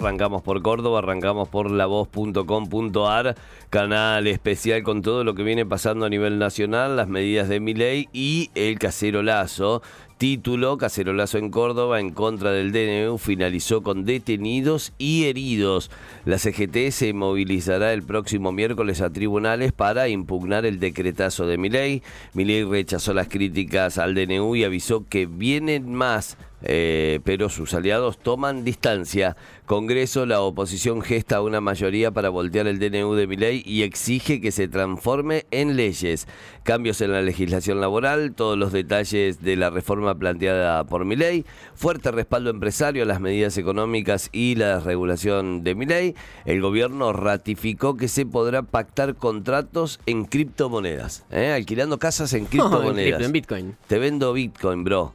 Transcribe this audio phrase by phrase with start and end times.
[0.00, 3.36] Arrancamos por Córdoba, arrancamos por lavoz.com.ar,
[3.70, 7.74] canal especial con todo lo que viene pasando a nivel nacional, las medidas de mi
[7.74, 9.82] ley y el cacerolazo.
[10.18, 15.90] Título, Cacerolazo en Córdoba en contra del DNU finalizó con detenidos y heridos.
[16.24, 22.02] La CGT se movilizará el próximo miércoles a tribunales para impugnar el decretazo de Milei.
[22.32, 28.18] Milei rechazó las críticas al DNU y avisó que vienen más eh, pero sus aliados
[28.18, 29.36] toman distancia.
[29.66, 34.50] Congreso, la oposición gesta una mayoría para voltear el DNU de Miley y exige que
[34.50, 36.26] se transforme en leyes.
[36.62, 42.10] Cambios en la legislación laboral, todos los detalles de la reforma planteada por Miley, fuerte
[42.10, 46.14] respaldo empresario a las medidas económicas y la regulación de Miley.
[46.46, 51.52] El gobierno ratificó que se podrá pactar contratos en criptomonedas, ¿eh?
[51.52, 53.20] alquilando casas en criptomonedas.
[53.20, 53.76] en, en Bitcoin.
[53.86, 55.12] Te vendo Bitcoin, bro.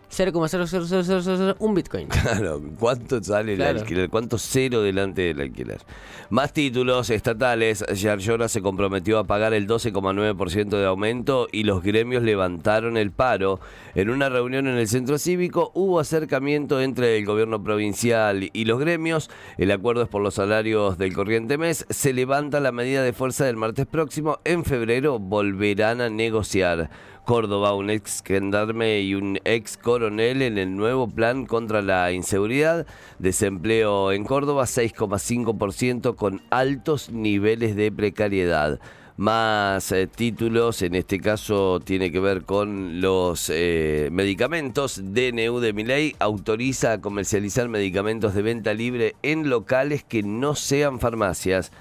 [1.40, 2.08] 0,0000 un Bitcoin.
[2.30, 4.10] Claro, ¿cuánto sale el alquiler?
[4.10, 5.82] ¿Cuánto cero delante del alquiler?
[6.30, 7.84] Más títulos estatales.
[7.94, 13.60] Yarlora se comprometió a pagar el 12,9% de aumento y los gremios levantaron el paro.
[13.96, 18.80] En una reunión en el centro cívico hubo acercamiento entre el gobierno provincial y los
[18.80, 19.30] gremios.
[19.58, 21.86] El acuerdo es por los salarios del corriente mes.
[21.90, 24.40] Se levanta la medida de fuerza del martes próximo.
[24.44, 26.90] En febrero volverán a negociar.
[27.30, 32.88] Córdoba, un ex gendarme y un ex coronel en el nuevo plan contra la inseguridad.
[33.20, 38.80] Desempleo en Córdoba 6,5% con altos niveles de precariedad
[39.18, 45.00] más eh, títulos, en este caso tiene que ver con los eh, medicamentos.
[45.14, 51.00] DNU de Miley autoriza a comercializar medicamentos de venta libre en locales que no sean
[51.00, 51.72] farmacias.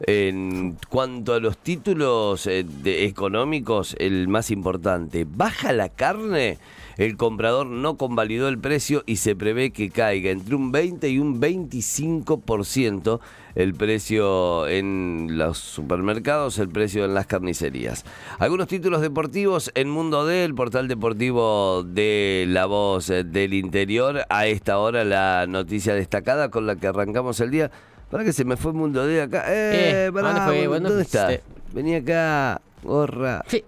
[0.00, 6.58] En cuanto a los títulos eh, económicos, el más importante, baja la carne,
[6.98, 11.18] el comprador no convalidó el precio y se prevé que caiga entre un 20 y
[11.18, 13.20] un 25%
[13.56, 18.04] el precio en los supermercados, el precio en las carnicerías.
[18.38, 24.24] Algunos títulos deportivos en Mundo D, el portal deportivo de La Voz del Interior.
[24.28, 27.72] A esta hora la noticia destacada con la que arrancamos el día.
[28.10, 29.44] Para que se me fue el mundo de acá.
[29.48, 30.66] Eh, eh ¿Dónde, fue?
[30.66, 31.28] ¿Dónde está?
[31.72, 33.44] Venía acá, gorra.
[33.46, 33.64] Sí.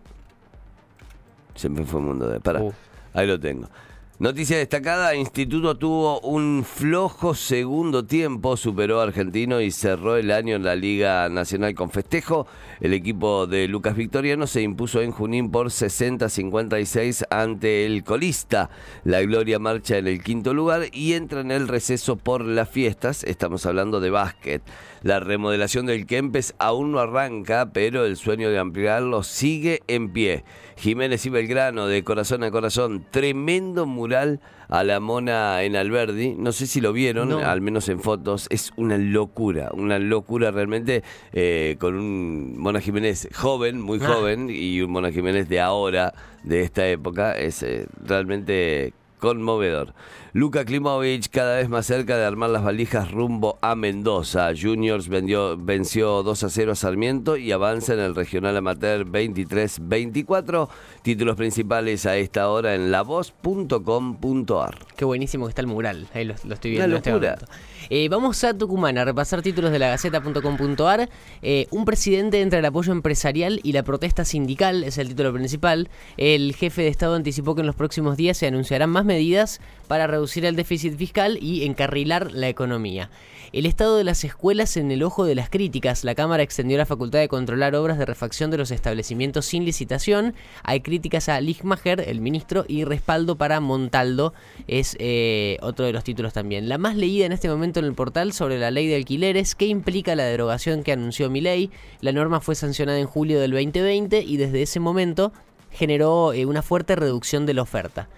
[1.54, 2.40] Se me fue el mundo de.
[2.40, 2.62] Para.
[2.62, 2.72] Uh.
[3.12, 3.68] Ahí lo tengo.
[4.20, 10.56] Noticia destacada, Instituto tuvo un flojo segundo tiempo, superó a Argentino y cerró el año
[10.56, 12.46] en la Liga Nacional con festejo.
[12.82, 18.68] El equipo de Lucas Victoriano se impuso en Junín por 60-56 ante el colista.
[19.04, 23.24] La Gloria marcha en el quinto lugar y entra en el receso por las fiestas.
[23.24, 24.60] Estamos hablando de básquet.
[25.02, 30.44] La remodelación del Kempes aún no arranca, pero el sueño de ampliarlo sigue en pie.
[30.76, 36.34] Jiménez y Belgrano, de corazón a corazón, tremendo mural a la mona en Alberdi.
[36.36, 38.46] No sé si lo vieron, al menos en fotos.
[38.50, 41.02] Es una locura, una locura realmente
[41.32, 44.06] eh, con un Mona Jiménez joven, muy ah.
[44.06, 46.12] joven, y un Mona Jiménez de ahora,
[46.42, 47.38] de esta época.
[47.38, 49.94] Es eh, realmente conmovedor.
[50.32, 54.50] Luca Klimovic cada vez más cerca de armar las valijas rumbo a Mendoza.
[54.60, 60.68] Juniors venció 2 a 0 a Sarmiento y avanza en el regional amateur 23-24.
[61.02, 64.78] Títulos principales a esta hora en lavoz.com.ar.
[64.96, 66.08] Qué buenísimo que está el mural.
[66.14, 66.96] Ahí lo, estoy viendo.
[66.96, 67.10] Este
[67.92, 71.08] eh, vamos a Tucumán a repasar títulos de la Gaceta.com.ar.
[71.42, 75.88] Eh, un presidente entre el apoyo empresarial y la protesta sindical, es el título principal.
[76.16, 80.06] El jefe de Estado anticipó que en los próximos días se anunciarán más medidas para
[80.06, 83.10] reducir el déficit fiscal y encarrilar la economía.
[83.52, 86.04] El estado de las escuelas en el ojo de las críticas.
[86.04, 90.34] La Cámara extendió la facultad de controlar obras de refacción de los establecimientos sin licitación.
[90.62, 94.32] Hay críticas a Lichmacher, el ministro, y respaldo para Montaldo.
[94.68, 96.68] Es eh, otro de los títulos también.
[96.68, 99.56] La más leída en este momento en el portal sobre la ley de alquileres.
[99.56, 101.72] ¿Qué implica la derogación que anunció mi ley?
[102.00, 105.32] La norma fue sancionada en julio del 2020 y desde ese momento
[105.72, 108.08] generó eh, una fuerte reducción de la oferta.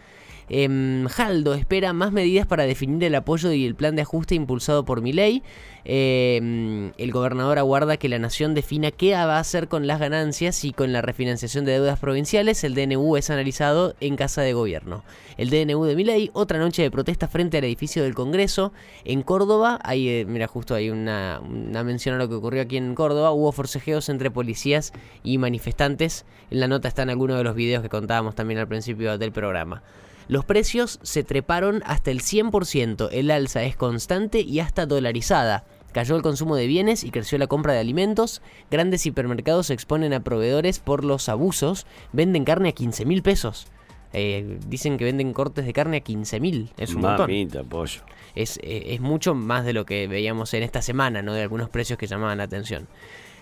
[0.48, 4.84] Eh, Jaldo espera más medidas para definir el apoyo y el plan de ajuste impulsado
[4.84, 5.42] por Milei.
[5.84, 10.64] Eh, el gobernador aguarda que la nación defina qué va a hacer con las ganancias
[10.64, 12.62] y con la refinanciación de deudas provinciales.
[12.64, 15.02] El DNU es analizado en Casa de Gobierno.
[15.38, 18.72] El DNU de Milei, otra noche de protesta frente al edificio del Congreso
[19.04, 19.78] en Córdoba.
[19.82, 23.32] Ahí, eh, mira, justo hay una, una mención a lo que ocurrió aquí en Córdoba.
[23.32, 24.92] Hubo forcejeos entre policías
[25.24, 26.26] y manifestantes.
[26.50, 29.82] En la nota están algunos de los videos que contábamos también al principio del programa.
[30.28, 35.64] Los precios se treparon hasta el 100%, el alza es constante y hasta dolarizada.
[35.92, 38.40] Cayó el consumo de bienes y creció la compra de alimentos.
[38.70, 41.86] Grandes hipermercados se exponen a proveedores por los abusos.
[42.12, 43.66] Venden carne a 15 mil pesos.
[44.14, 46.72] Eh, dicen que venden cortes de carne a 15 mil.
[46.78, 48.00] Es un Mamita, pollo.
[48.34, 51.34] Es, eh, es mucho más de lo que veíamos en esta semana, ¿no?
[51.34, 52.88] De algunos precios que llamaban la atención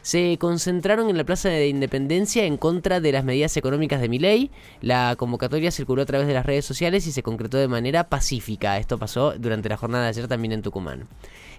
[0.02, 4.50] se concentraron en la Plaza de Independencia en contra de las medidas económicas de Miley.
[4.81, 8.79] La convocatoria circuló a través de las redes sociales y se concretó de manera pacífica.
[8.79, 11.08] Esto pasó durante la jornada de ayer también en Tucumán.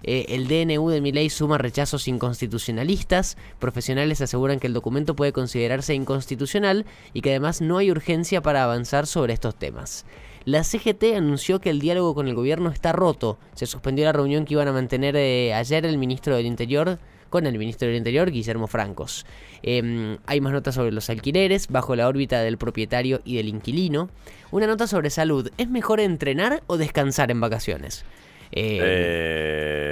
[0.02, 3.36] Eh, el DNU de Miley suma rechazos inconstitucionalistas.
[3.60, 8.64] Profesionales aseguran que el documento puede considerarse inconstitucional y que además no hay urgencia para
[8.64, 10.04] avanzar sobre estos temas.
[10.44, 13.38] La CGT anunció que el diálogo con el gobierno está roto.
[13.54, 16.98] Se suspendió la reunión que iban a mantener eh, ayer el ministro del Interior
[17.32, 19.26] con el ministro del Interior, Guillermo Francos.
[19.64, 24.10] Em, hay más notas sobre los alquileres, bajo la órbita del propietario y del inquilino.
[24.52, 25.50] Una nota sobre salud.
[25.58, 28.04] ¿Es mejor entrenar o descansar en vacaciones?
[28.52, 29.88] Em, eh,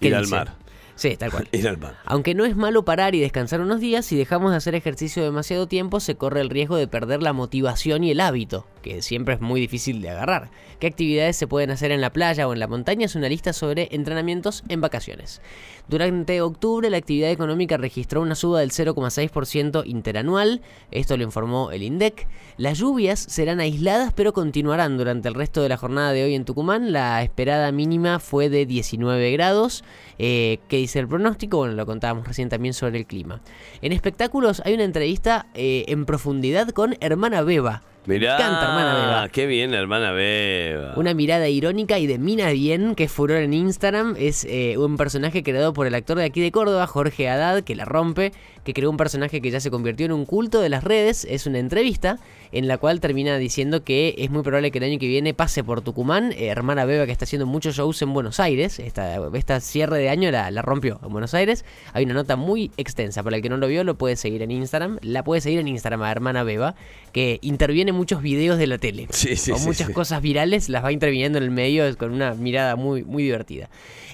[0.00, 0.54] ir al mar.
[0.98, 1.48] Sí, tal cual.
[2.06, 5.68] Aunque no es malo parar y descansar unos días, si dejamos de hacer ejercicio demasiado
[5.68, 9.40] tiempo, se corre el riesgo de perder la motivación y el hábito, que siempre es
[9.40, 10.50] muy difícil de agarrar.
[10.78, 13.06] ¿Qué actividades se pueden hacer en la playa o en la montaña?
[13.06, 15.40] Es una lista sobre entrenamientos en vacaciones.
[15.88, 20.60] Durante octubre, la actividad económica registró una suba del 0,6% interanual,
[20.90, 22.26] esto lo informó el INDEC.
[22.56, 26.44] Las lluvias serán aisladas, pero continuarán durante el resto de la jornada de hoy en
[26.44, 26.92] Tucumán.
[26.92, 29.84] La esperada mínima fue de 19 grados.
[30.18, 31.58] Eh, ¿Qué dice el pronóstico?
[31.58, 33.40] Bueno, lo contábamos recién también sobre el clima.
[33.80, 37.82] En espectáculos hay una entrevista eh, en profundidad con Hermana Beba.
[38.06, 39.28] Mirá, canta hermana Beba.
[39.28, 40.94] Qué bien, hermana Beba.
[40.96, 44.14] Una mirada irónica y de mina bien que es furor en Instagram.
[44.18, 47.74] Es eh, un personaje creado por el actor de aquí de Córdoba, Jorge Haddad, que
[47.74, 48.32] la rompe,
[48.68, 51.26] que creó un personaje que ya se convirtió en un culto de las redes.
[51.30, 52.18] Es una entrevista
[52.52, 55.64] en la cual termina diciendo que es muy probable que el año que viene pase
[55.64, 56.32] por Tucumán.
[56.32, 58.78] Eh, hermana Beba, que está haciendo muchos shows en Buenos Aires.
[58.78, 61.64] Esta, esta cierre de año la, la rompió en Buenos Aires.
[61.94, 63.22] Hay una nota muy extensa.
[63.22, 64.98] Para el que no lo vio, lo puede seguir en Instagram.
[65.00, 66.74] La puede seguir en Instagram a Hermana Beba,
[67.14, 69.06] que interviene muchos videos de la tele.
[69.12, 72.76] Sí, sí, con muchas cosas virales, las va interviniendo en el medio con una mirada
[72.76, 73.70] muy, muy divertida.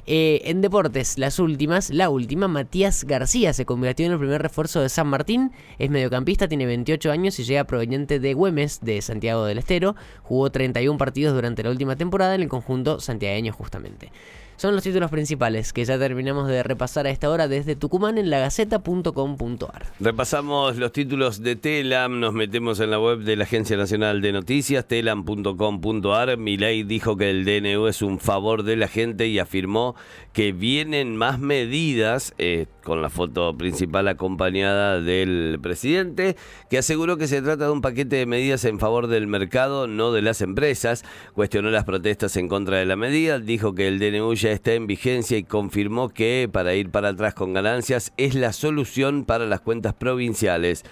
[0.06, 4.81] Eh, en deportes, las últimas, la última, Matías García se convirtió en el primer refuerzo
[4.81, 5.50] de San Martín.
[5.79, 9.96] Es mediocampista, tiene 28 años y llega proveniente de Güemes, de Santiago del Estero.
[10.23, 14.12] Jugó 31 partidos durante la última temporada en el conjunto santiagueño justamente.
[14.56, 18.31] Son los títulos principales que ya terminamos de repasar a esta hora desde Tucumán en
[18.31, 19.87] lagaceta.com.ar.
[19.99, 24.32] Repasamos los títulos de Telam, nos metemos en la web de la Agencia Nacional de
[24.32, 26.37] Noticias, telam.com.ar.
[26.37, 29.97] Milei dijo que el DNU es un favor de la gente y afirmó
[30.32, 36.36] que vienen más medidas, eh, con la foto principal acompañada del presidente,
[36.70, 40.12] que aseguró que se trata de un paquete de medidas en favor del mercado, no
[40.12, 41.04] de las empresas.
[41.32, 44.86] Cuestionó las protestas en contra de la medida, dijo que el DNU ya está en
[44.86, 49.60] vigencia y confirmó que para ir para atrás con ganancias es la solución para las
[49.60, 50.84] cuentas provinciales.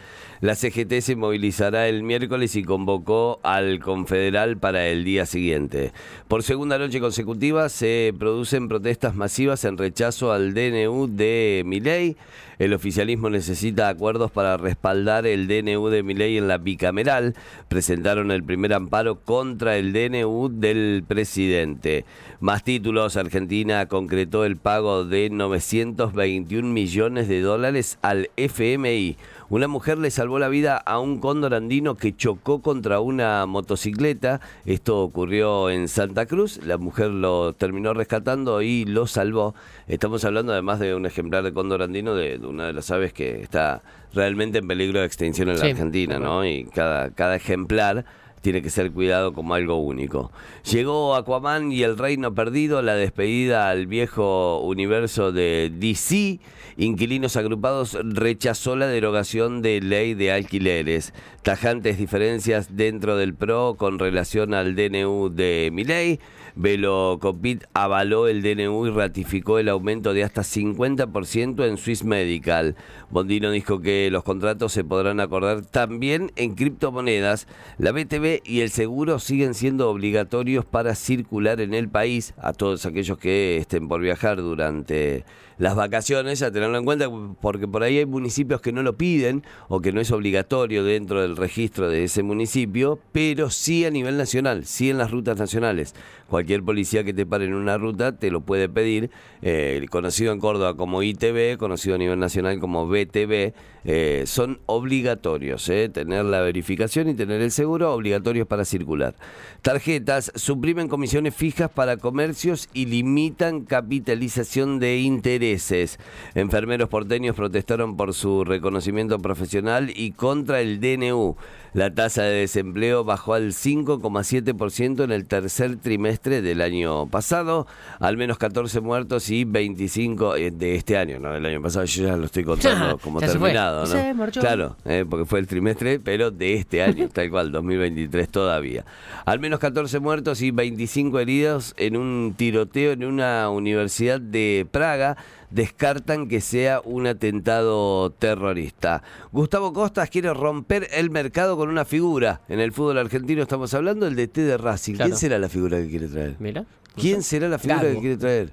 [0.43, 5.93] La CGT se movilizará el miércoles y convocó al confederal para el día siguiente.
[6.27, 12.17] Por segunda noche consecutiva se producen protestas masivas en rechazo al DNU de Miley.
[12.59, 17.37] El oficialismo necesita acuerdos para respaldar el DNU de Miley en la bicameral.
[17.69, 22.05] Presentaron el primer amparo contra el DNU del presidente.
[22.41, 29.17] Más títulos, Argentina concretó el pago de 921 millones de dólares al FMI
[29.53, 34.41] una mujer le salvó la vida a un cóndor andino que chocó contra una motocicleta.
[34.65, 36.59] Esto ocurrió en Santa Cruz.
[36.65, 39.55] La mujer lo terminó rescatando y lo salvó.
[39.89, 43.43] Estamos hablando además de un ejemplar de cóndor andino, de, una de las aves que
[43.43, 43.83] está
[44.15, 46.47] realmente en peligro de extinción en la Argentina, ¿no?
[46.47, 48.07] Y cada, cada ejemplar
[48.43, 50.31] tiene que ser cuidado como algo único.
[50.71, 56.41] Llegó Aquaman y el Reino Perdido, la despedida al viejo universo de DC.
[56.77, 61.15] Inquilinos Agrupados rechazó la derogación de ley de alquileres.
[61.43, 66.19] Tajantes diferencias dentro del PRO con relación al DNU de Miley.
[66.55, 72.77] Velocopit avaló el DNU y ratificó el aumento de hasta 50% en Swiss Medical.
[73.11, 77.47] Bondino dijo que los contratos se podrán acordar también en criptomonedas.
[77.79, 82.87] La BTV y el seguro siguen siendo obligatorios para circular en el país a todos
[82.87, 85.25] aquellos que estén por viajar durante
[85.59, 87.09] las vacaciones, a tenerlo en cuenta,
[87.41, 91.21] porque por ahí hay municipios que no lo piden o que no es obligatorio dentro
[91.21, 95.95] del registro de ese municipio, pero sí a nivel nacional, sí en las rutas nacionales.
[96.29, 99.11] Cualquier policía que te pare en una ruta te lo puede pedir.
[99.43, 103.53] Eh, conocido en Córdoba como ITV, conocido a nivel nacional como BTV,
[103.85, 105.69] eh, son obligatorios.
[105.69, 109.15] Eh, tener la verificación y tener el seguro, obligatorios para circular.
[109.63, 115.99] Tarjetas suprimen comisiones fijas para comercios y limitan capitalización de intereses.
[116.35, 121.37] Enfermeros porteños protestaron por su reconocimiento profesional y contra el DNU.
[121.75, 127.67] La tasa de desempleo bajó al 5,7% en el tercer trimestre del año pasado,
[127.99, 132.09] al menos 14 muertos y 25 eh, de este año, no del año pasado, yo
[132.09, 134.31] ya lo estoy contando como terminado, ¿no?
[134.33, 138.85] claro, eh, porque fue el trimestre, pero de este año, tal cual, 2023 todavía.
[139.25, 145.17] Al menos 14 muertos y 25 heridos en un tiroteo en una universidad de Praga
[145.51, 149.03] descartan que sea un atentado terrorista.
[149.33, 152.41] Gustavo Costas quiere romper el mercado con una figura.
[152.49, 154.95] En el fútbol argentino estamos hablando del DT de Racing.
[154.95, 156.37] ¿Quién será la figura que quiere traer?
[156.39, 156.65] Mira.
[156.97, 158.53] ¿Quién será la figura que quiere traer?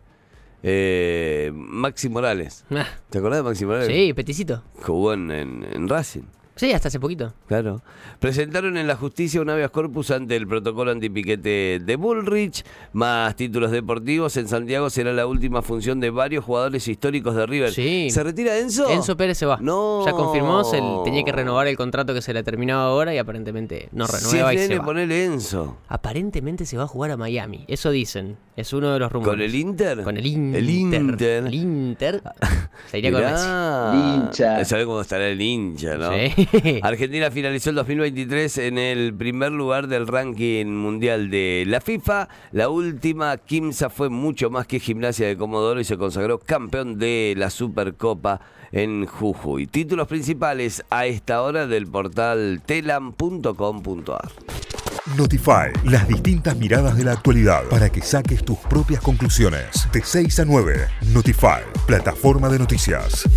[0.61, 2.65] Eh, Maxi Morales.
[2.69, 2.87] Ah.
[3.09, 3.87] ¿Te acordás de Maxi Morales?
[3.87, 4.63] Sí, peticito.
[4.81, 6.23] Jugó en Racing.
[6.59, 7.33] Sí, hasta hace poquito.
[7.47, 7.81] Claro.
[8.19, 13.71] Presentaron en la justicia un habeas corpus ante el protocolo antipiquete de Bullrich, más títulos
[13.71, 14.35] deportivos.
[14.35, 17.71] En Santiago será la última función de varios jugadores históricos de River.
[17.71, 18.09] Sí.
[18.11, 18.89] ¿Se retira Enzo?
[18.89, 19.57] Enzo Pérez se va.
[19.61, 20.03] No.
[20.05, 23.87] Ya confirmó, se tenía que renovar el contrato que se le terminaba ahora y aparentemente
[23.93, 24.83] no renueva y se va.
[24.83, 25.77] ponerle Enzo.
[25.87, 27.63] Aparentemente se va a jugar a Miami.
[27.69, 28.35] Eso dicen.
[28.57, 29.31] Es uno de los rumores.
[29.31, 30.03] ¿Con el Inter?
[30.03, 30.59] Con el Inter.
[30.61, 31.45] El Inter.
[31.47, 32.21] El Inter.
[32.91, 34.15] Se iría con Messi.
[34.15, 34.65] Hincha.
[34.65, 36.11] ¿Sabe cómo estará el hincha, no?
[36.11, 36.48] Sí.
[36.81, 42.27] Argentina finalizó el 2023 en el primer lugar del ranking mundial de la FIFA.
[42.51, 47.33] La última, Kimsa, fue mucho más que gimnasia de Comodoro y se consagró campeón de
[47.37, 48.41] la Supercopa
[48.71, 49.67] en Jujuy.
[49.67, 54.31] Títulos principales a esta hora del portal telam.com.ar.
[55.17, 59.87] Notify, las distintas miradas de la actualidad para que saques tus propias conclusiones.
[59.91, 63.27] De 6 a 9, Notify, plataforma de noticias.